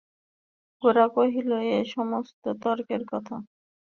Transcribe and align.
গোরা 0.83 1.05
কহিল, 1.15 1.49
ও-সমস্ত 1.71 2.43
তর্কের 2.63 3.01
কথা। 3.11 3.35